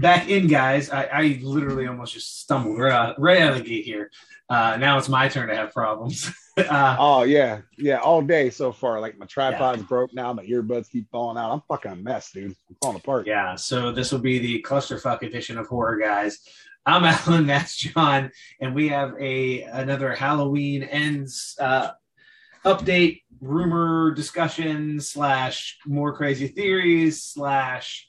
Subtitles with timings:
[0.00, 0.88] Back in, guys.
[0.90, 4.10] I, I literally almost just stumbled right out, right out of the gate here.
[4.48, 6.32] Uh, now it's my turn to have problems.
[6.56, 8.98] uh, Oh yeah, yeah, all day so far.
[9.00, 11.52] Like my tripod's broke now, my earbuds keep falling out.
[11.52, 12.56] I'm fucking a mess, dude.
[12.68, 13.26] I'm falling apart.
[13.26, 16.38] yeah, so this will be the clusterfuck edition of Horror Guys.
[16.86, 21.90] I'm Alan, that's John, and we have a another Halloween ends uh,
[22.64, 28.08] update, rumor discussion slash more crazy theories slash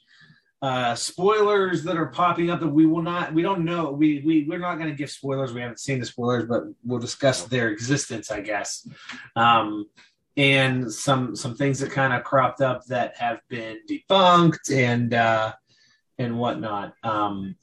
[0.62, 3.90] uh, spoilers that are popping up that we will not we don't know.
[3.90, 5.52] We, we we're not going to give spoilers.
[5.52, 8.86] We haven't seen the spoilers but we'll discuss their existence i guess.
[9.34, 9.86] Um
[10.36, 15.52] and some some things that kind of cropped up that have been debunked and uh
[16.18, 16.94] and whatnot.
[17.02, 17.56] Um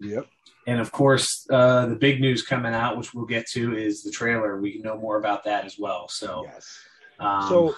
[0.00, 0.26] Yep.
[0.66, 4.12] and of course uh the big news coming out which we'll get to is the
[4.12, 4.60] trailer.
[4.60, 6.78] We know more about that as well so Yes.
[7.18, 7.74] um, So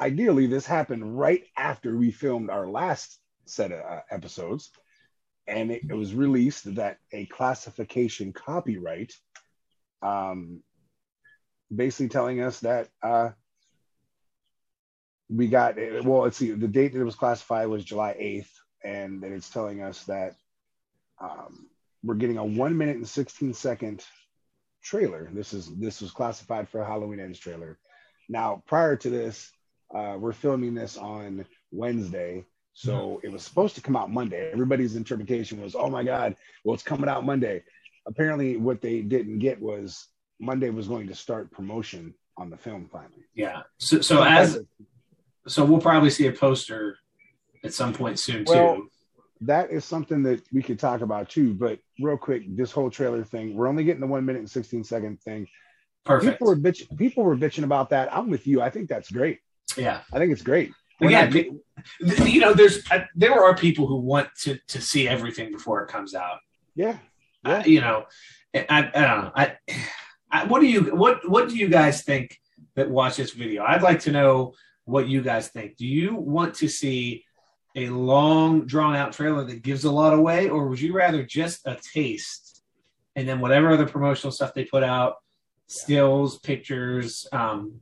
[0.00, 4.70] ideally, this happened right after we filmed our last set of uh, episodes,
[5.46, 9.12] and it, it was released that a classification copyright,
[10.02, 10.62] um,
[11.74, 13.30] basically telling us that uh,
[15.28, 16.22] we got it well.
[16.22, 18.52] Let's see, the date that it was classified was July eighth,
[18.84, 20.36] and that it's telling us that
[21.20, 21.68] um,
[22.02, 24.04] we're getting a one minute and sixteen second
[24.82, 25.30] trailer.
[25.32, 27.78] This is this was classified for a Halloween Ends trailer.
[28.28, 29.50] Now, prior to this,
[29.94, 32.44] uh, we're filming this on Wednesday.
[32.74, 33.26] So mm-hmm.
[33.26, 34.50] it was supposed to come out Monday.
[34.52, 37.62] Everybody's interpretation was, oh my God, well, it's coming out Monday.
[38.06, 40.08] Apparently, what they didn't get was
[40.38, 43.22] Monday was going to start promotion on the film finally.
[43.36, 44.58] yeah so so as
[45.46, 46.98] so we'll probably see a poster
[47.62, 48.90] at some point soon too
[49.46, 51.54] that is something that we could talk about too.
[51.54, 54.84] But real quick, this whole trailer thing, we're only getting the one minute and 16
[54.84, 55.46] second thing.
[56.04, 58.14] perfect People were bitch, people were bitching about that.
[58.14, 58.62] I'm with you.
[58.62, 59.40] I think that's great.
[59.76, 60.72] yeah I think it's great.
[61.00, 61.32] We're again not
[62.16, 65.82] pe- you know there's uh, there are people who want to to see everything before
[65.82, 66.38] it comes out
[66.74, 66.98] yeah.
[67.44, 67.64] Uh, Yeah.
[67.66, 68.04] you know
[68.54, 69.56] I, I don't know I,
[70.30, 72.38] I what do you what what do you guys think
[72.76, 76.54] that watch this video i'd like to know what you guys think do you want
[76.56, 77.24] to see
[77.76, 81.66] a long drawn out trailer that gives a lot away or would you rather just
[81.66, 82.62] a taste
[83.16, 85.16] and then whatever other promotional stuff they put out
[85.66, 87.80] stills pictures um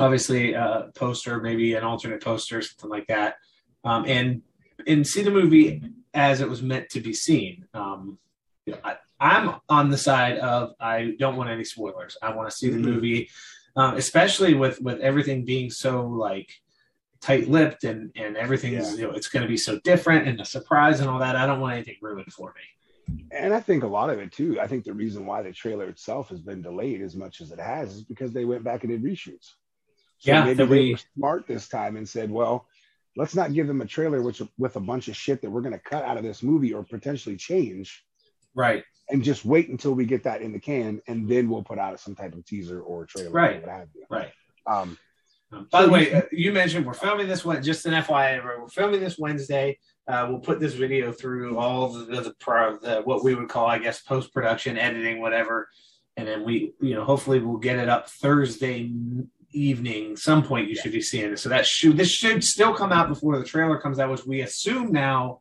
[0.00, 3.34] obviously a poster maybe an alternate poster something like that
[3.84, 4.42] um and
[4.86, 5.82] and see the movie
[6.14, 8.18] as it was meant to be seen um
[8.66, 12.48] you know, I, i'm on the side of i don't want any spoilers i want
[12.50, 12.82] to see the Mhm.
[12.84, 13.28] movie
[13.76, 16.50] um, especially with with everything being so like
[17.20, 21.00] tight-lipped and and everything's you know it's going to be so different and a surprise
[21.00, 22.62] and all that i don't want anything ruined for me
[23.32, 24.60] And I think a lot of it too.
[24.60, 27.58] I think the reason why the trailer itself has been delayed as much as it
[27.58, 29.48] has is because they went back and did reshoots.
[30.20, 32.66] So Yeah, maybe we- were smart this time and said, "Well,
[33.16, 35.72] let's not give them a trailer which with a bunch of shit that we're going
[35.72, 38.04] to cut out of this movie or potentially change,
[38.54, 41.78] right and just wait until we get that in the can, and then we'll put
[41.80, 43.56] out some type of teaser or trailer, Right.
[43.56, 44.32] or what have you." right
[44.66, 44.98] Um,
[45.52, 47.60] Um, by So the way, you- uh, you mentioned we're filming this one.
[47.60, 49.80] Just an FYI, we're filming this Wednesday.
[50.06, 53.66] Uh, we'll put this video through all the, the, pro, the what we would call,
[53.66, 55.68] I guess, post production, editing, whatever,
[56.16, 58.92] and then we, you know, hopefully we'll get it up Thursday
[59.52, 60.16] evening.
[60.16, 61.38] Some point you should be seeing it.
[61.38, 64.40] So that should this should still come out before the trailer comes out, which we
[64.42, 65.40] assume now,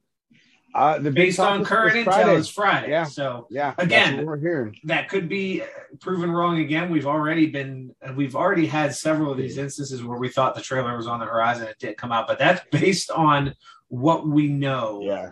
[0.76, 2.36] uh, the based on current is intel, Friday.
[2.36, 2.90] is Friday.
[2.92, 3.04] Yeah.
[3.06, 4.76] So Yeah, Again- we're hearing.
[4.84, 5.64] that could be
[6.00, 6.92] proven wrong again.
[6.92, 10.96] We've already been we've already had several of these instances where we thought the trailer
[10.96, 13.56] was on the horizon, it didn't come out, but that's based on
[13.88, 15.32] what we know Yeah.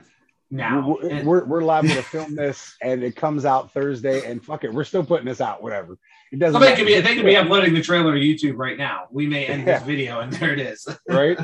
[0.50, 0.98] now.
[1.02, 4.64] We're, And- we're, we're liable to film this and it comes out Thursday and fuck
[4.64, 5.98] it, we're still putting this out, whatever.
[6.32, 6.78] It doesn't so they matter.
[6.84, 9.08] could be they could be uploading the trailer to YouTube right now.
[9.12, 10.88] We may end this video and there it is.
[11.10, 11.38] right.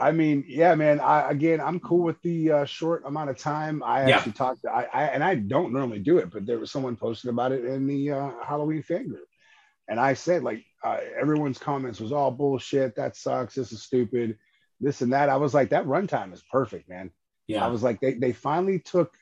[0.00, 0.98] I mean, yeah, man.
[1.00, 3.82] I again, I'm cool with the uh, short amount of time.
[3.82, 4.16] I Yeah.
[4.16, 4.64] actually talked.
[4.66, 7.64] I, I and I don't normally do it, but there was someone posted about it
[7.64, 9.26] in the uh, Halloween fan group,
[9.88, 12.96] and I said like uh, everyone's comments was all bullshit.
[12.96, 13.54] That sucks.
[13.54, 14.36] This is stupid.
[14.80, 15.28] This and that.
[15.28, 17.10] I was like, that runtime is perfect, man.
[17.46, 17.64] Yeah.
[17.64, 19.12] I was like, they they finally took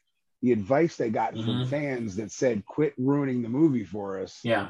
[0.42, 1.68] the advice they got from Mhm.
[1.68, 4.40] fans that said, quit ruining the movie for us.
[4.42, 4.68] Yeah.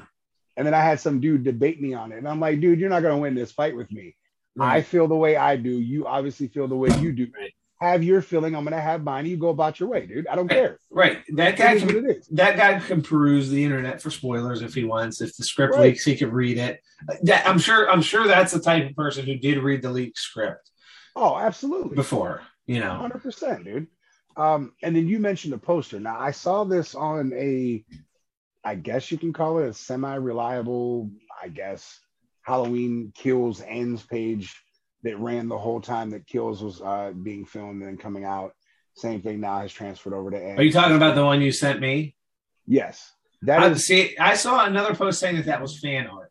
[0.57, 2.91] And then I had some dude debate me on it, and I'm like, dude, you're
[2.91, 4.15] not gonna win this fight with me.
[4.61, 5.71] I feel the way I do.
[5.71, 7.27] You obviously feel the way you do.
[7.35, 7.55] Right.
[7.81, 8.55] Have your feeling.
[8.55, 9.25] I'm gonna have mine.
[9.25, 10.27] You go about your way, dude.
[10.27, 10.55] I don't Right.
[10.57, 10.79] care.
[10.91, 11.19] Right.
[11.37, 12.27] That guy can it is.
[12.29, 15.21] that guy can peruse the internet for spoilers if he wants.
[15.23, 15.85] If the script Right.
[15.85, 16.81] leaks, he can read it.
[17.23, 17.91] That, I'm sure.
[17.91, 20.71] I'm sure that's the type of person who did read the leaked script
[21.17, 21.97] Oh, absolutely.
[21.97, 22.43] before.
[22.67, 22.91] You know.
[22.95, 23.87] Hundred percent, dude.
[24.37, 26.01] Um, and then you mentioned a poster.
[26.01, 27.85] Now I saw this on a,
[28.65, 31.11] I guess you can call it a semi-reliable,
[31.43, 31.99] I guess,
[32.43, 34.55] Halloween kills ends page
[35.05, 38.53] that ran the whole time that Kills was uh, being filmed and then coming out.
[38.95, 40.37] Same thing now has transferred over to.
[40.43, 40.61] Ends.
[40.61, 42.15] Are you talking about the one you sent me?
[42.67, 43.11] Yes,
[43.43, 44.17] that I, is see.
[44.19, 46.31] I saw another post saying that that was fan art.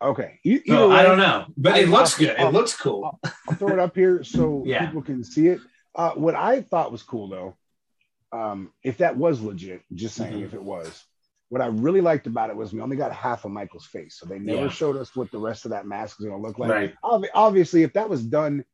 [0.00, 0.38] okay.
[0.44, 2.30] E- So either I don't know, but it looks I'll- good.
[2.36, 3.18] It I'll- looks cool.
[3.48, 4.86] I'll throw it up here so Yeah.
[4.86, 5.60] people can see it.
[5.98, 7.56] Uh, what I thought was cool though,
[8.32, 10.44] um, if that was legit, just saying Mhm.
[10.44, 11.04] if it was,
[11.48, 14.26] what I really liked about it was we only got half of Michael's face, so
[14.26, 14.68] they never Yeah.
[14.68, 16.70] showed us what the rest of that mask is going to look like.
[16.70, 16.94] Right.
[17.02, 18.64] Ob- obviously, if that was done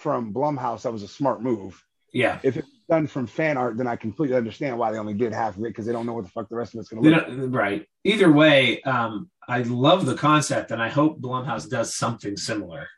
[0.00, 1.82] from Blumhouse, that was a smart move.
[2.12, 2.40] Yeah.
[2.42, 5.56] If it's done from fan art, then I completely understand why they only did half
[5.56, 7.08] of it because they don't know what the fuck the rest of it's going to
[7.08, 7.28] They look.
[7.28, 7.60] like.
[7.60, 7.86] right.
[8.04, 12.88] Either way, um, I love the concept, and I hope Blumhouse does something similar.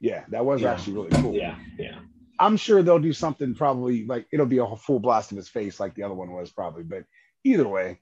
[0.00, 0.72] Yeah, that was Yeah.
[0.72, 1.34] actually really cool.
[1.34, 1.98] Yeah, yeah.
[2.38, 5.80] I'm sure they'll do something probably like it'll be a full blast of his face
[5.80, 6.82] like the other one was probably.
[6.82, 7.04] But
[7.44, 8.00] either way,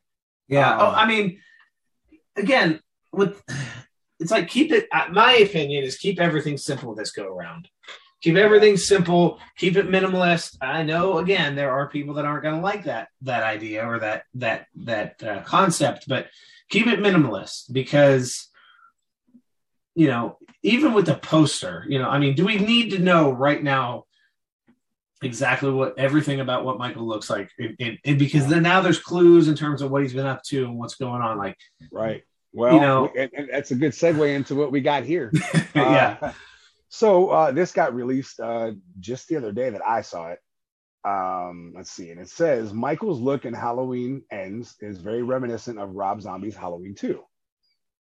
[0.48, 0.72] Yeah.
[0.72, 1.40] Um, oh, I mean,
[2.36, 2.80] again,
[3.12, 3.42] with
[4.20, 4.88] it's like keep it.
[4.92, 7.68] uh, My opinion is keep everything simple this go around.
[8.22, 9.38] Keep everything simple.
[9.56, 10.56] Keep it minimalist.
[10.60, 13.98] I know, again, there are people that aren't going to like that that idea or
[13.98, 16.28] that that that uh, concept, but
[16.70, 18.48] keep it minimalist because
[19.94, 23.30] you know, even with the poster, you know, I mean, do we need to know
[23.30, 24.05] right now
[25.22, 27.50] exactly what everything about what Michael looks like?
[27.58, 30.42] And, and, and because then now there's clues in terms of what he's been up
[30.44, 31.38] to and what's going on.
[31.38, 31.56] Like,
[31.90, 32.22] right?
[32.52, 35.30] Well, You know- and, and that's a good segue into what we got here.
[35.74, 36.32] yeah, Uh,
[36.88, 40.38] so uh, this got released uh, just the other day that I saw it.
[41.04, 45.94] Um, let's see, and it says Michael's look in Halloween ends is very reminiscent of
[45.94, 47.22] Rob Zombie's Halloween 2.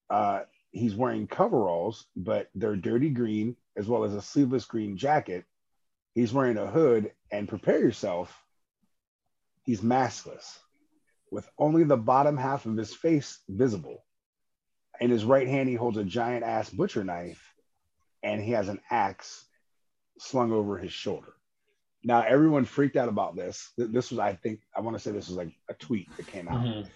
[0.09, 0.39] Uh,
[0.71, 5.43] he's wearing coveralls, but they're dirty green, as well as a sleeveless green jacket.
[6.15, 8.33] He's wearing a hood, and prepare yourself,
[9.63, 10.57] he's maskless,
[11.29, 14.03] with only the bottom half of his face visible.
[15.01, 17.53] In his right hand, he holds a giant ass butcher knife,
[18.23, 19.45] and he has an axe
[20.17, 21.33] slung over his shoulder.
[22.03, 23.71] Now, everyone freaked out about this.
[23.77, 26.47] This was, I think, I want to say this was like a tweet that came
[26.47, 26.63] out.
[26.63, 26.87] Mhm.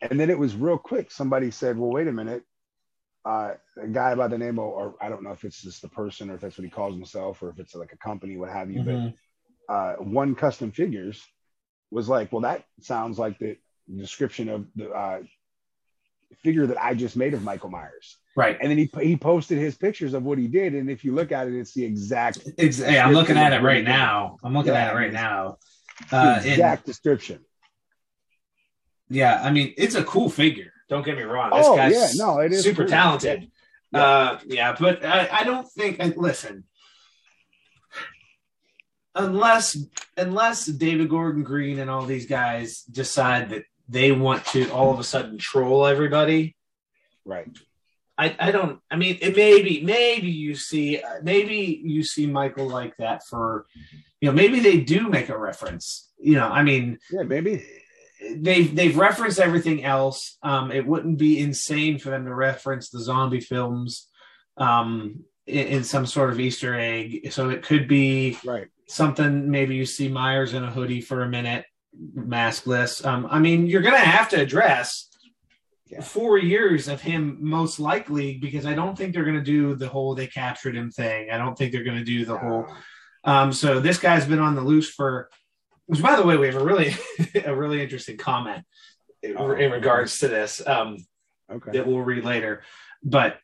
[0.00, 1.10] And then it was real quick.
[1.10, 2.44] Somebody said, well, wait a minute.
[3.28, 3.52] Uh,
[3.82, 6.30] a guy by the name of, or I don't know if it's just the person
[6.30, 8.70] or if that's what he calls himself or if it's like a company, what have
[8.70, 8.80] you.
[8.80, 9.14] Mhm.
[9.68, 11.22] But uh, one custom figures
[11.90, 13.58] was like, well, that sounds like the
[13.94, 15.20] description of the uh,
[16.42, 18.16] figure that I just made of Michael Myers.
[18.34, 18.56] right.
[18.62, 21.30] And then he he posted his pictures of what he did, and if you look
[21.30, 24.38] at it, it's the exact It's, hey, I'm looking at it right now.
[24.42, 25.58] I'm looking Yeah, at it right now.
[26.10, 27.44] Uh, and- exact description.
[29.10, 30.72] yeah, I mean, it's a cool figure.
[30.88, 31.50] Don't get me wrong.
[31.54, 32.90] This Oh, guy's yeah, no, it is super cool.
[32.90, 33.50] talented.
[33.92, 34.02] Yeah.
[34.02, 35.96] Uh, yeah, but I, I don't think.
[35.98, 36.64] And listen,
[39.14, 39.76] unless
[40.16, 44.98] unless David Gordon Green and all these guys decide that they want to all of
[45.00, 46.54] a sudden troll everybody,
[47.24, 47.48] Right.
[48.16, 48.80] I, I don't.
[48.90, 53.66] I mean, it maybe maybe you see maybe you see Michael like that for,
[54.20, 56.10] you know, maybe they do make a reference.
[56.18, 57.64] You know, I mean, Yeah, maybe.
[58.36, 60.36] They've they've referenced everything else.
[60.42, 64.08] Um, it wouldn't be insane for them to reference the zombie films,
[64.56, 67.32] um, in, in some sort of Easter egg.
[67.32, 68.68] So it could be Right.
[68.86, 69.50] something.
[69.50, 71.64] Maybe you see Myers in a hoodie for a minute,
[72.16, 73.04] maskless.
[73.04, 75.08] Um, I mean, you're gonna have to address
[75.86, 76.02] Yeah.
[76.02, 80.14] four years of him most likely because I don't think they're gonna do the whole
[80.14, 81.30] they captured him thing.
[81.30, 82.66] I don't think they're gonna do the whole.
[83.24, 85.28] Um, so this guy's been on the loose for,
[85.88, 86.94] which by the way, we have a really,
[87.44, 88.64] a really interesting comment
[89.22, 89.50] in, Oh.
[89.52, 90.98] in regards to this um,
[91.50, 91.72] okay.
[91.72, 92.62] that we'll read later.
[93.02, 93.38] But,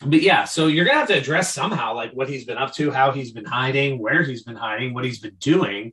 [0.00, 2.90] but yeah, so you're gonna have to address somehow like what he's been up to,
[2.90, 5.92] how he's been hiding, where he's been hiding, what he's been doing.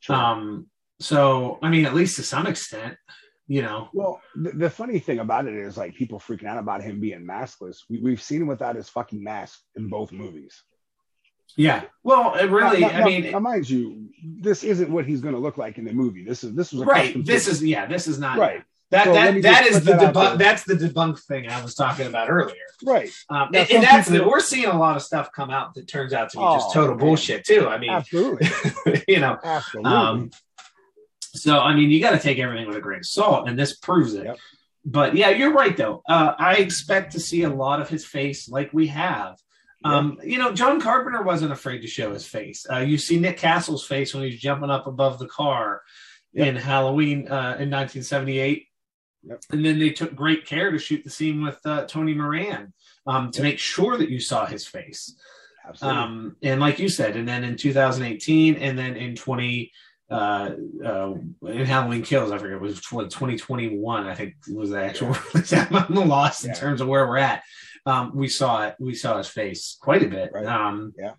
[0.00, 0.14] Sure.
[0.14, 0.66] Um,
[1.00, 2.96] so I mean, at least to some extent,
[3.46, 6.82] you know, well, the, the funny thing about it is like people freaking out about
[6.82, 7.78] him being maskless.
[7.88, 10.62] We, we've seen him without his fucking mask in both movies.
[11.56, 11.82] Yeah.
[12.02, 15.34] Well, it really, Now- now- I mean, now, mind you, this isn't what he's going
[15.34, 16.24] to look like in the movie.
[16.24, 17.24] This is this was a right.
[17.24, 17.86] This is yeah.
[17.86, 20.38] This is not right, That So that that just is the that debunk.
[20.38, 22.54] That's the debunk thing I was talking about earlier.
[22.84, 23.10] right.
[23.30, 25.86] Um, and, and that's people- the, we're seeing a lot of stuff come out that
[25.88, 26.98] turns out to be just Oh, total man.
[27.06, 27.68] bullshit too.
[27.68, 28.48] I mean, Absolutely,
[29.08, 29.90] you know, absolutely.
[29.92, 30.30] um,
[31.20, 33.76] so I mean, you got to take everything with a grain of salt, and this
[33.76, 34.24] proves it.
[34.24, 34.38] Yep.
[34.84, 36.02] But yeah, you're right though.
[36.08, 39.36] Uh, I expect to see a lot of his face, like we have.
[39.84, 42.66] Um, You know, John Carpenter wasn't afraid to show his face.
[42.70, 45.82] Uh, you see Nick Castle's face when he's jumping up above the car
[46.34, 46.46] Yep.
[46.46, 48.66] in Halloween uh, in 1978.
[49.24, 49.40] Yep.
[49.50, 52.72] And then they took great care to shoot the scene with uh, Tony Moran
[53.06, 53.42] um, to Yep.
[53.44, 55.16] make sure that you saw his face.
[55.66, 56.00] absolutely.
[56.02, 59.72] Um, and like you said, and then in 2018, and then in 20,
[60.10, 60.50] uh,
[60.84, 61.14] uh,
[61.46, 65.52] in Halloween Kills, I forget, it was what, 2021, I think was the actual release.
[65.52, 67.42] I'm lost in terms of where we're at.
[67.88, 68.74] Um, we saw it.
[68.78, 70.30] We saw his face quite a bit.
[70.32, 70.46] Right.
[70.46, 71.14] Um, Yeah.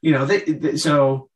[0.00, 1.28] You know, they, they, so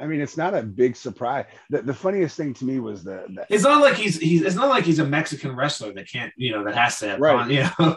[0.00, 1.44] I mean, it's not a big surprise.
[1.70, 4.42] The, the funniest thing to me was the, the it's not like he's he's.
[4.42, 6.32] It's not like he's a Mexican wrestler that can't.
[6.36, 7.16] You know, that has to.
[7.16, 7.48] Right.
[7.48, 7.96] You know.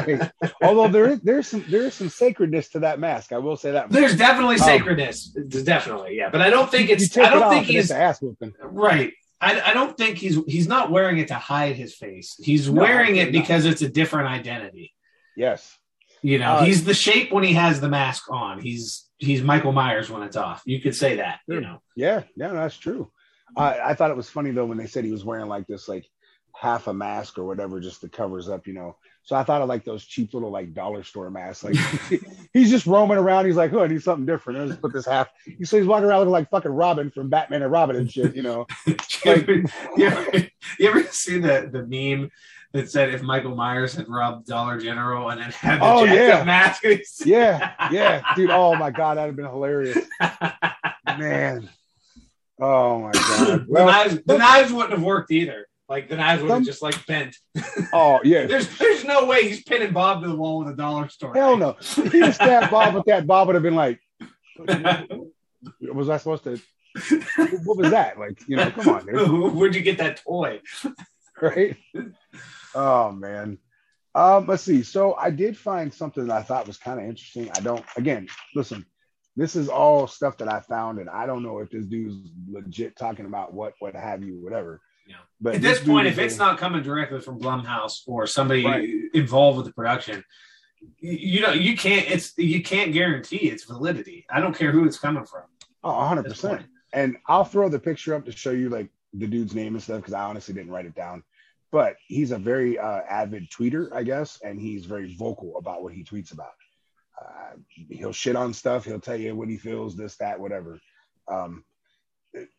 [0.00, 0.30] right.
[0.62, 3.32] Although there is there's some there is some sacredness to that mask.
[3.34, 3.90] I will say that.
[3.90, 5.26] There's definitely Um, sacredness.
[5.26, 6.30] Definitely, yeah.
[6.30, 7.14] But I don't think it's.
[7.18, 8.54] I don't off think he's ass whooping.
[8.62, 9.12] right.
[9.38, 12.34] I, I don't think he's he's not wearing it to hide his face.
[12.42, 13.32] He's No, wearing it not.
[13.32, 14.94] because it's a different identity.
[15.36, 15.76] Yes.
[16.22, 18.60] You know, Uh, he's the shape when he has the mask on.
[18.60, 20.62] He's he's Michael Myers when it's off.
[20.64, 21.40] You could say that.
[21.46, 21.80] You know.
[21.94, 22.22] Yeah.
[22.36, 22.48] Yeah.
[22.52, 23.10] That's true.
[23.56, 25.88] I I thought it was funny though when they said he was wearing like this
[25.88, 26.06] like
[26.54, 28.96] half a mask or whatever just to covers up, you know.
[29.24, 31.64] So I thought of like those cheap little like dollar store masks.
[31.64, 31.76] Like
[32.54, 33.44] he's just roaming around.
[33.46, 34.60] He's like, oh, I need something different.
[34.60, 35.28] I'll just put this half.
[35.64, 38.42] So he's walking around looking like fucking Robin from Batman and Robin and shit, you
[38.42, 38.66] know.
[39.26, 40.38] ever, you, ever,
[40.78, 42.30] you ever see the the meme
[42.76, 46.44] that said if Michael Myers had robbed Dollar General and then had the Oh, yeah.
[46.44, 46.82] mask?
[47.24, 48.50] Yeah, yeah, dude.
[48.50, 49.98] Oh my god, that'd have been hilarious,
[51.06, 51.68] man.
[52.60, 53.66] Oh my god.
[53.68, 55.66] the, knives, the knives wouldn't have worked either.
[55.88, 57.36] Like the knives would have just like bent.
[57.92, 58.46] oh yeah.
[58.50, 61.32] There's there's no way he's pinning Bob to the wall with a dollar store.
[61.34, 61.76] Hell no.
[61.78, 64.00] If he had stabbed Bob with that, Bob would have been like,
[65.80, 66.58] was I supposed to?
[67.64, 68.18] What was that?
[68.18, 69.54] Like, you know, come on, dude.
[69.54, 70.60] Where'd you get that toy?
[71.40, 71.76] right?
[72.76, 73.58] Oh man.
[74.14, 74.82] Um, let's see.
[74.82, 77.50] So I did find something that I thought was kind of interesting.
[77.56, 78.86] I don't again, listen,
[79.36, 82.96] this is all stuff that I found, and I don't know if this dude's legit
[82.96, 84.80] talking about what what have you, whatever.
[85.06, 85.16] Yeah.
[85.40, 88.64] But At this dude point, if it's a- not coming directly from Blumhouse or somebody
[88.64, 88.88] Right.
[89.14, 90.24] involved with the production,
[90.98, 92.10] you, you know you can't.
[92.10, 94.26] It's you can't guarantee its validity.
[94.30, 95.42] I don't care who it's coming from.
[95.84, 96.62] oh, 100 percent.
[96.92, 99.98] And I'll throw the picture up to show you like the dude's name and stuff
[99.98, 101.22] because I honestly didn't write it down.
[101.76, 105.92] But he's a very uh, avid tweeter, I guess, and he's very vocal about what
[105.92, 106.54] he tweets about.
[107.20, 107.56] Uh,
[107.90, 108.86] he'll shit on stuff.
[108.86, 110.80] He'll tell you what he feels, this, that, whatever.
[111.28, 111.66] Um,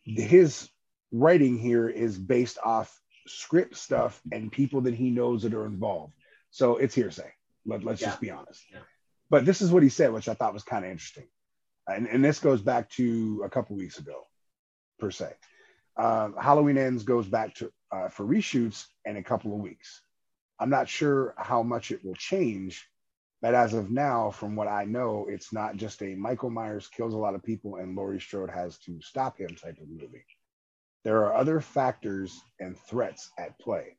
[0.04, 0.70] his
[1.12, 2.96] writing here is based off
[3.26, 6.14] script stuff and people that he knows that are involved.
[6.52, 7.34] So it's hearsay.
[7.66, 8.66] Let, let's just be honest.
[8.72, 8.82] Yeah.
[9.32, 11.26] But this is what he said, which I thought was kind of interesting.
[11.88, 14.28] And, and this goes back to a couple weeks ago,
[15.00, 15.34] per se.
[15.98, 20.02] Uh, Halloween Ends goes back to uh, for reshoots in a couple of weeks.
[20.60, 22.88] I'm not sure how much it will change,
[23.42, 27.14] but as of now, from what I know, it's not just a Michael Myers kills
[27.14, 30.26] a lot of people and Laurie Strode has to stop him type of movie.
[31.04, 33.98] There are other factors and threats at play.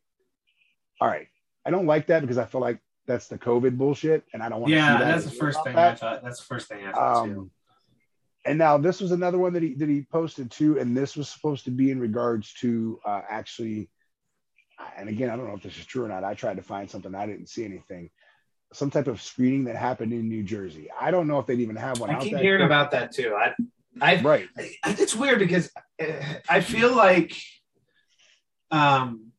[1.01, 1.29] All right,
[1.65, 4.61] I don't like that because I feel like that's the COVID bullshit, and I don't
[4.61, 4.77] want to.
[4.77, 5.93] Yeah, see that that's the first thing that.
[5.93, 6.23] I thought.
[6.23, 7.51] That's the first thing I thought too.
[8.49, 11.29] And now this was another one that he that he posted too, and this was
[11.29, 13.91] supposed to be in regards to uh, actually.
[14.97, 16.25] And again, I don't know if this is true or not.
[16.25, 17.15] I tried to find something.
[17.15, 18.11] I didn't see anything.
[18.73, 20.89] Some type of screening that happened in New Jersey.
[20.99, 22.11] I don't know if they'd even have one.
[22.11, 22.67] I keep hearing quick.
[22.67, 23.35] about that too.
[23.35, 23.55] I,
[24.01, 24.49] I, Right.
[24.57, 26.07] I, it's weird because uh,
[26.49, 27.35] I feel like,
[28.71, 29.33] um,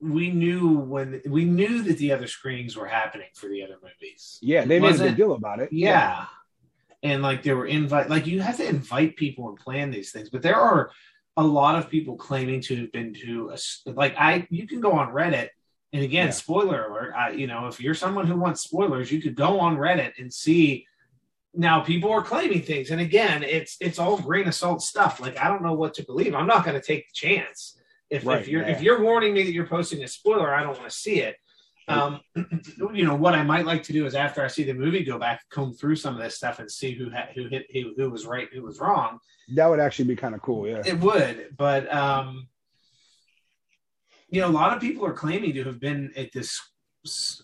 [0.00, 4.38] we knew when we knew that the other screenings were happening for the other movies.
[4.40, 5.72] Yeah, they made a big deal about it.
[5.72, 6.26] Yeah.
[7.02, 10.30] And like there were invite like you have to invite people and plan these things,
[10.30, 10.90] but there are
[11.36, 14.92] a lot of people claiming to have been to a like I you can go
[14.92, 15.50] on Reddit
[15.92, 16.32] and again Yeah.
[16.32, 19.76] spoiler alert, I, you know, if you're someone who wants spoilers, you could go on
[19.76, 20.86] Reddit and see
[21.58, 25.38] now people are claiming things and again it's it's all grain of salt stuff like
[25.38, 27.78] i don't know what to believe i'm not going to take the chance
[28.10, 28.72] if, Right, if you're yeah.
[28.72, 31.36] if you're warning me that you're posting a spoiler i don't want to see it
[31.88, 32.20] um
[32.92, 35.18] you know what i might like to do is after i see the movie go
[35.18, 38.10] back comb through some of this stuff and see who had who hit who, who
[38.10, 39.18] was right who was wrong
[39.54, 40.66] That would actually be kind of cool.
[40.66, 40.82] Yeah.
[40.84, 42.48] it would but um
[44.28, 46.60] you know a lot of people are claiming to have been at this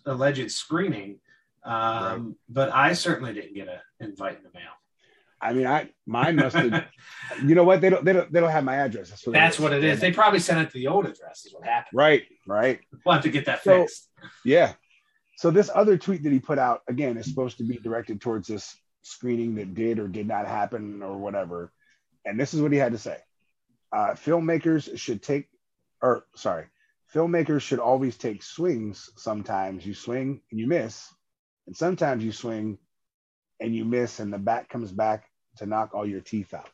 [0.07, 1.21] alleged screening
[1.65, 4.73] um but i certainly didn't get an invite in the mail
[5.43, 6.85] I mean, I mine must have.
[7.45, 7.81] you know what?
[7.81, 8.05] They don't.
[8.05, 8.33] They don't.
[8.33, 9.11] They don't have my address.
[9.11, 10.01] That's what, That's what it is.
[10.01, 11.45] They probably sent it to the old address.
[11.45, 11.97] Is what happened.
[11.99, 12.23] Right.
[12.47, 12.81] Right.
[13.05, 14.09] We'll have to get that So- fixed.
[14.45, 14.75] Yeah.
[15.37, 18.47] So this other tweet that he put out again is supposed to be directed towards
[18.47, 21.73] this screening that did or did not happen or whatever.
[22.25, 23.17] And this is what he had to say.
[23.93, 25.49] Uh, filmmakers should take,
[26.01, 26.67] or sorry,
[27.13, 29.11] filmmakers should always take swings.
[29.17, 31.13] Sometimes you swing and you miss,
[31.67, 32.79] and sometimes you swing
[33.59, 35.25] and you miss, and the bat comes back
[35.59, 36.71] to knock all your teeth out.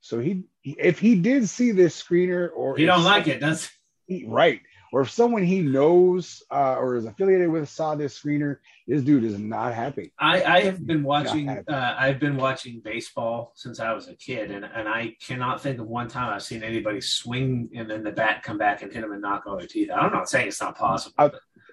[0.00, 3.70] So he, if he did see this screener, or he don't like it, does
[4.06, 4.60] he- right
[4.92, 9.24] or if someone he knows uh, or is affiliated with saw this screener this dude
[9.24, 11.48] is not happy I, I have been watching.
[11.48, 15.78] Uh, I've been watching baseball since I was a kid, and, and I cannot think
[15.78, 19.02] of one time I've seen anybody swing and then the bat come back and hit
[19.02, 19.90] them and knock all their teeth.
[19.90, 20.02] out.
[20.02, 21.14] I'm not saying it's not possible.
[21.18, 21.30] Uh,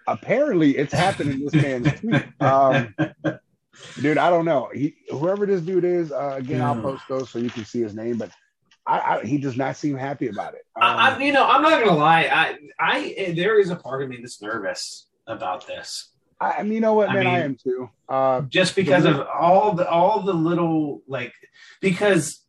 [0.08, 2.42] apparently it's happening this man's tweet.
[2.42, 2.94] Um,
[4.02, 4.70] dude, I don't know.
[4.74, 7.96] He, whoever this dude is, uh, again, I'll post those so you can see his
[7.96, 8.32] name, but
[8.88, 10.62] I, I, he does not seem happy about it.
[10.76, 12.30] Um, I, I, you know, I'm not gonna lie.
[12.32, 16.12] I, I, there is a part of me that's nervous about this.
[16.40, 17.90] I, I mean, you know what, man, I, mean, I am too.
[18.08, 21.34] Uh, just because of all the all the little like
[21.82, 22.42] because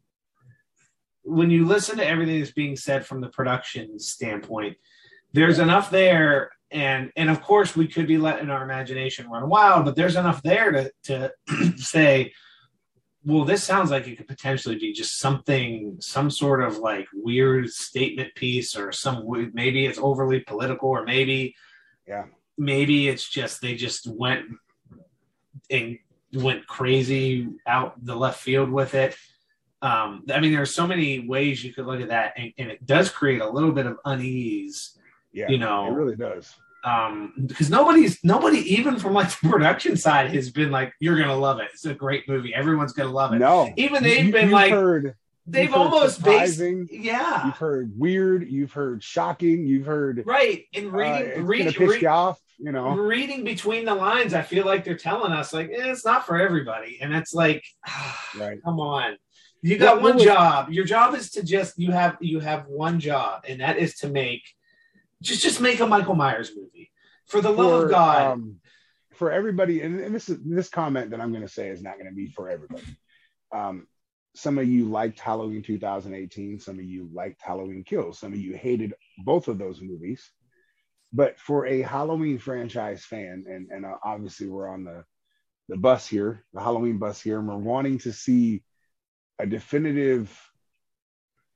[1.23, 4.77] when you listen to everything that's being said from the production standpoint,
[5.33, 9.85] there's enough there and and of course we could be letting our imagination run wild
[9.85, 11.33] but there's enough there to to
[11.77, 12.33] say
[13.25, 17.69] well this sounds like it could potentially be just something some sort of like weird
[17.69, 21.55] statement piece or some maybe it's overly political or maybe
[22.07, 22.25] yeah.
[22.59, 24.47] maybe it's just they just went
[25.71, 25.99] and
[26.33, 29.17] went crazy out the left field with it.
[29.83, 32.71] Um i mean there are so many ways you could look at that and, and
[32.71, 34.97] it does create a little bit of unease
[35.37, 36.55] yeah, you know, it really does.
[36.83, 41.37] Um, because nobody's nobody even from like the production side has been like, "You're gonna
[41.37, 41.69] love it.
[41.75, 42.55] It's a great movie.
[42.55, 45.15] Everyone's gonna love it." No, even they've you, been like, heard,
[45.47, 47.45] they've almost based, yeah.
[47.45, 48.49] You've heard weird.
[48.49, 49.67] You've heard shocking.
[49.67, 50.65] You've heard right.
[50.73, 52.41] In reading, uh, reading, piss you off.
[52.59, 56.07] You know, reading between the lines, I feel like they're telling us like eh, it's
[56.07, 57.63] not for everybody, and it's like,
[58.39, 58.63] right.
[58.65, 59.17] come on.
[59.61, 60.71] You got what, one what job.
[60.71, 64.09] Your job is to just you have you have one job, and that is to
[64.09, 64.43] make
[65.23, 66.91] just just make a Michael Myers movie.
[67.27, 68.33] For the love of God.
[68.33, 68.61] Um,
[69.15, 71.95] for everybody, and, and this is this comment that I'm going to say is not
[71.95, 72.85] going to be for everybody.
[73.51, 73.87] Um,
[74.35, 76.61] some of you liked Halloween 2018.
[76.61, 78.19] Some of you liked Halloween Kills.
[78.19, 78.95] Some of you hated
[79.25, 80.31] both of those movies.
[81.13, 85.05] But for a Halloween franchise fan, and and uh, obviously we're on the
[85.69, 88.63] the bus here, the Halloween bus here, and we're wanting to see
[89.39, 90.31] a definitive,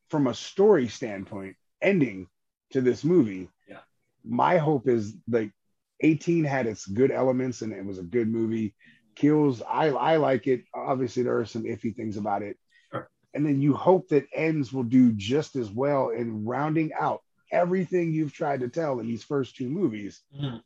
[0.09, 2.27] from a story standpoint, ending
[2.71, 3.49] to this movie.
[3.69, 3.79] Yeah.
[4.25, 5.53] My hope is like
[6.01, 8.75] 18 had its good elements and it was a good movie.
[9.17, 10.65] Kills, I I like it.
[10.75, 12.57] Obviously, there are some iffy things about it.
[12.91, 13.11] Sure.
[13.35, 18.13] And then you hope that ends will do just as well in rounding out everything
[18.13, 20.23] you've tried to tell in these first two movies.
[20.35, 20.59] Mm-hmm.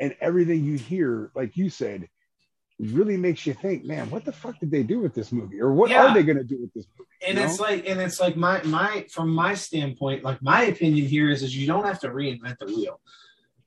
[0.00, 2.08] And everything you hear, like you said,
[2.80, 5.72] really makes you think, man, what the fuck did they do with this movie, or
[5.72, 6.06] what yeah.
[6.06, 7.08] are they going to do with this movie?
[7.26, 7.64] And it's know?
[7.66, 11.56] like, and it's like my my from my standpoint, like my opinion here is, is
[11.56, 13.00] you don't have to reinvent the wheel.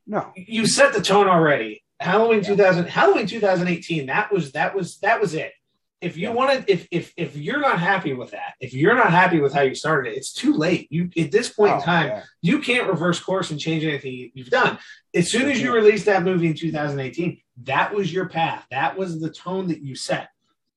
[0.05, 1.83] No, you set the tone already.
[1.99, 2.49] Halloween yeah.
[2.49, 4.05] 2000, Halloween 2018.
[4.05, 5.53] That was that was that was it
[6.01, 6.33] if you yeah.
[6.33, 9.53] want to if if if you're not happy with that if you're not happy with
[9.53, 12.23] how you started it it's too late you at this point oh, in time yeah.
[12.41, 14.77] you can't reverse course and change anything you've done
[15.15, 19.19] as soon as you released that movie in 2018 that was your path that was
[19.19, 20.29] the tone that you set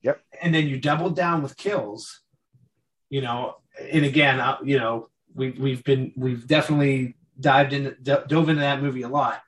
[0.03, 2.21] yep and then you doubled down with kills
[3.11, 8.49] you know and again uh, you know we've we've been we've definitely dived in dove
[8.49, 9.43] into that movie a lot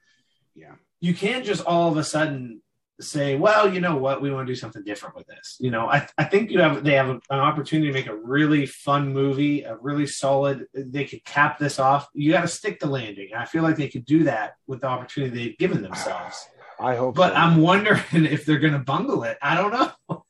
[0.55, 2.63] yeah you can't just all of a sudden
[3.03, 5.57] say, well, you know what, we want to do something different with this.
[5.61, 8.67] You know, I, I think you have they have an opportunity to make a really
[8.67, 10.67] fun movie, a really solid.
[10.75, 12.09] They could cap this off.
[12.15, 13.31] You got to stick the landing.
[13.37, 16.47] I feel like they could do that with the opportunity they've given themselves.
[16.81, 17.37] I hope, but so.
[17.37, 19.39] I'm wondering if they're going to bungle it.
[19.41, 20.25] I don't know.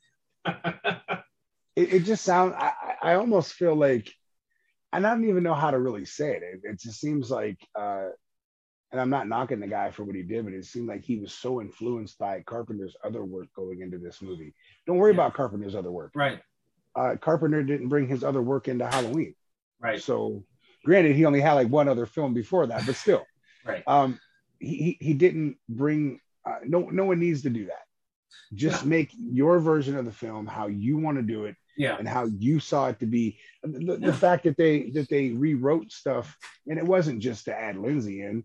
[1.77, 2.55] it, it, just sounds.
[2.57, 4.15] I, I almost feel like,
[4.93, 6.43] and I don't even know how to really say it.
[6.43, 7.59] It, it just seems like.
[7.75, 8.09] uh
[8.93, 11.17] and I'm not knocking the guy for what he did, but it seemed like he
[11.17, 14.55] was so influenced by Carpenter's other work going into this movie.
[14.87, 15.17] Don't worry yeah.
[15.17, 16.13] about Carpenter's other work.
[16.15, 16.41] Right.
[16.95, 19.35] Uh, Carpenter didn't bring his other work into Halloween.
[19.81, 20.01] Right.
[20.01, 20.45] So,
[20.85, 23.25] granted, he only had like one other film before that, but still.
[23.65, 23.83] right.
[23.87, 24.21] Um,
[24.59, 26.21] he he didn't bring.
[26.45, 27.85] Uh, no, no one needs to do that.
[28.53, 28.89] Just yeah.
[28.91, 31.57] make your version of the film how you want to do it.
[31.77, 31.97] Yeah.
[31.99, 33.39] And how you saw it to be.
[33.63, 34.13] The, the yeah.
[34.13, 38.45] fact that they that they rewrote stuff, and it wasn't just to add Lindsay in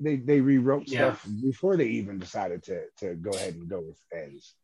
[0.00, 1.14] they they rewrote yeah.
[1.14, 4.54] stuff before they even decided to to go ahead and go with ends.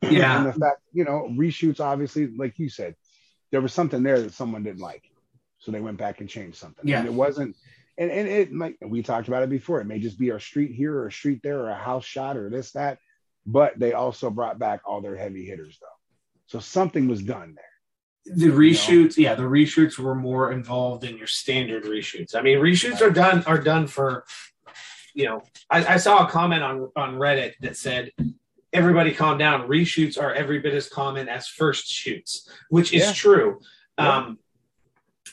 [0.10, 2.94] Yeah, and the fact you know reshoots obviously, like you said,
[3.50, 5.02] there was something there that someone didn't like,
[5.58, 6.86] so they went back and changed something.
[6.86, 7.56] Yeah, and it wasn't.
[7.96, 9.80] And, and it might we talked about it before.
[9.80, 12.36] It may just be a street here or a street there or a house shot
[12.36, 12.98] or this that,
[13.44, 15.97] but they also brought back all their heavy hitters though,
[16.48, 18.36] so something was done there.
[18.36, 22.34] The reshoots yeah the reshoots were more involved in your standard reshoots.
[22.34, 24.24] I mean reshoots are done are done for
[25.14, 28.10] you know I, I, saw a comment on on reddit that said
[28.72, 29.66] everybody calm down.
[29.66, 33.12] Reshoots are every bit as common as first shoots which is yeah.
[33.12, 33.60] true.
[33.98, 34.16] Yeah.
[34.16, 34.38] um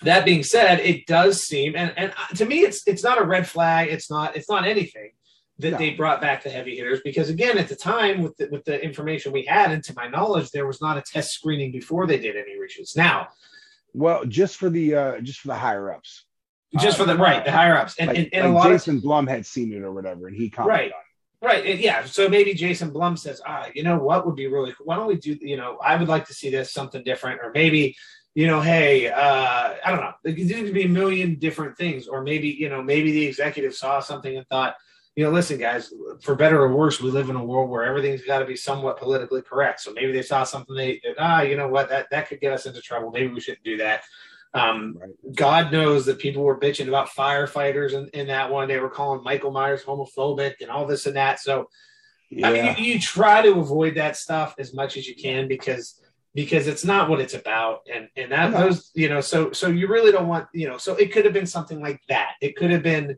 [0.04, 3.46] that being said it does seem and and to me it's it's not a red
[3.46, 3.90] flag.
[3.90, 5.12] It's not it's not anything
[5.60, 5.78] that no.
[5.78, 8.82] they brought back the heavy hitters because again at the time with the, with the
[8.84, 12.18] information we had and to my knowledge there was not a test screening before they
[12.18, 13.28] did any reshoots now
[13.94, 16.26] well just for the uh just for the higher ups
[16.80, 19.00] just for the right, the higher ups, and, like, and, and a like lot Jason
[19.00, 20.92] Blum had seen it or whatever, and he commented Right.
[21.42, 21.66] Right.
[21.66, 22.06] and Yeah.
[22.06, 24.88] So maybe Jason Blum says, ah, you know what would be really cool?
[24.88, 27.42] Why don't we do, you know, I would like to see this something different.
[27.44, 27.96] Or maybe,
[28.34, 30.14] you know, hey, uh, I don't know.
[30.24, 32.08] There could be a million different things.
[32.08, 34.76] Or maybe, you know, maybe the executive saw something and thought,
[35.16, 38.24] you know, listen, guys, for better or worse, we live in a world where everything's
[38.26, 39.80] got to be somewhat politically correct.
[39.82, 42.66] So maybe they saw something they, ah, you know what, that, that could get us
[42.66, 43.12] into trouble.
[43.12, 44.04] Maybe we shouldn't do that.
[44.54, 45.36] Um, Right.
[45.36, 48.68] God knows that people were bitching about firefighters in, in that one.
[48.68, 51.40] They were calling Michael Myers homophobic and all this and that.
[51.40, 51.70] So,
[52.32, 52.44] it.
[52.44, 56.02] I mean, you, you try to avoid that stuff as much as you can because
[56.34, 58.66] because it's not what it's about, and and that No.
[58.66, 61.34] those you know so so you really don't want you know so it could have
[61.34, 62.34] been something like that.
[62.42, 63.18] It could have been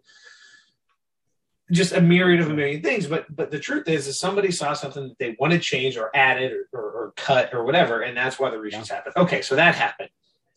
[1.71, 4.73] just a myriad of a million things, but but the truth is, is somebody saw
[4.73, 8.15] something that they want to change or added or, or, or cut or whatever, and
[8.15, 9.15] that's why the reshoots happened.
[9.17, 10.09] Okay, so that happened.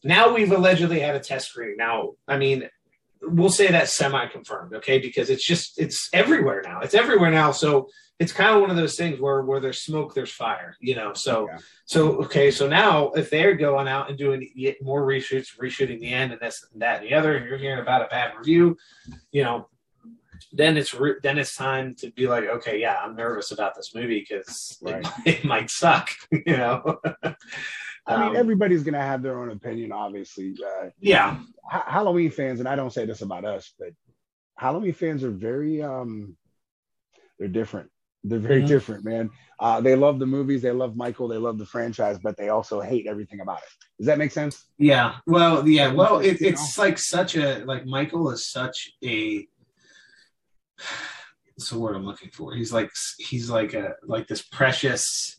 [0.05, 1.77] Now we've allegedly had a test screen.
[1.77, 2.68] Now, I mean,
[3.23, 4.99] we'll say that's semi-confirmed, okay?
[4.99, 6.81] Because it's just it's everywhere now.
[6.81, 7.51] It's everywhere now.
[7.53, 10.94] So it's kind of one of those things where where there's smoke, there's fire, you
[10.94, 11.12] know.
[11.14, 11.59] So Yeah.
[11.87, 16.12] so okay, so now if they're going out and doing yet more reshoots, reshooting the
[16.12, 18.77] end and this and that and the other, and you're hearing about a bad review,
[19.33, 19.68] you know,
[20.53, 23.94] then it's re- then it's time to be like, okay, yeah, I'm nervous about this
[23.94, 25.07] movie because Right.
[25.24, 26.98] it, it might suck, you know.
[28.07, 30.55] I mean, Um, everybody's gonna have their own opinion, obviously.
[30.64, 31.38] Uh, yeah,
[31.70, 33.90] Ha- Halloween fans, and I don't say this about us, but
[34.57, 36.37] Halloween fans are very um
[37.38, 37.90] they're different.
[38.22, 38.66] They're very Mhm.
[38.68, 39.31] different, man.
[39.59, 42.81] Uh, they love the movies, they love Michael, they love the franchise, but they also
[42.81, 43.68] hate everything about it.
[43.98, 44.66] Does that make sense?
[44.76, 45.16] Yeah.
[45.26, 45.90] Well, yeah.
[45.92, 49.46] Well, it, it's like such a like Michael is such a.
[51.55, 52.55] What's the word I'm looking for?
[52.55, 55.37] He's like he's like a like this precious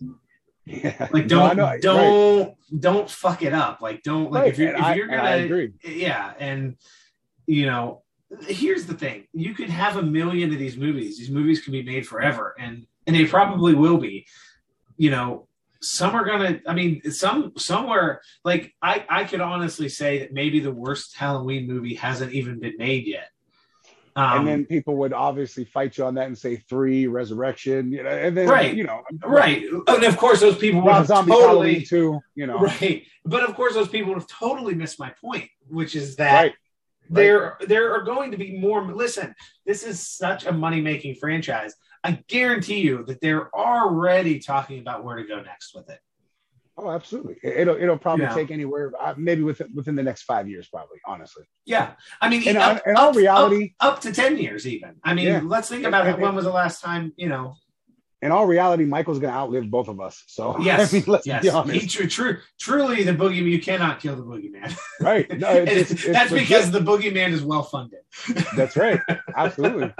[0.65, 1.07] Yeah.
[1.11, 1.81] like don't know, right.
[1.81, 5.35] don't don't fuck it up like don't like Right, if you're if you're gonna I
[5.37, 5.71] agree.
[5.83, 6.75] yeah and
[7.47, 8.03] you know
[8.47, 11.81] here's the thing you could have a million of these movies these movies can be
[11.81, 14.25] made forever and and they probably will be
[14.97, 15.47] you know
[15.81, 20.59] some are gonna i mean some somewhere like i i could honestly say that maybe
[20.59, 23.30] the worst halloween movie hasn't even been made yet
[24.15, 28.03] um, and then people would obviously fight you on that and say three resurrection, you
[28.03, 28.75] know, and then Right.
[28.75, 29.63] you know, right.
[29.87, 33.05] And of course those people would Rob have Zombie totally too, you know, right.
[33.25, 36.53] But of course those people would have totally missed my point which is that right.
[37.09, 38.83] there there are going to be more.
[38.83, 39.33] Listen
[39.65, 41.73] this is such a money making franchise.
[42.03, 45.99] I guarantee you that they're already talking about where to go next with it
[46.81, 47.35] Oh, absolutely.
[47.43, 48.33] It- It'll it'll probably Yeah.
[48.33, 50.97] take anywhere uh, maybe within within the next five years, probably.
[51.05, 54.65] Honestly, yeah i mean in, up, in all up- reality, up, up to 10 years
[54.67, 55.41] even i mean Yeah.
[55.43, 56.17] let's think about it.
[56.17, 57.55] when was the last time you know
[58.23, 60.23] in all reality, Michael's gonna outlive both of us.
[60.27, 63.59] So yes I mean, let's yes be he, honest, true, true, truly the boogeyman you
[63.61, 65.25] cannot kill the boogeyman right?
[65.39, 67.99] No, it's, it's, that's because the boogeyman is well funded
[68.55, 68.99] that's right.
[69.35, 69.91] Absolutely.